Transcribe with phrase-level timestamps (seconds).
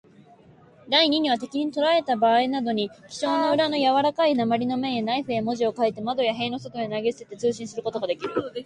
[0.89, 8.51] 第二には、敵にとらえられたばあいなどに、記章の裏のやわらかい鉛の面へ、ナイフで文字を書いて、窓や塀の外へ投げて、通信することができる。